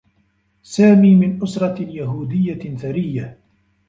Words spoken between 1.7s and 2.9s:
يهوديّة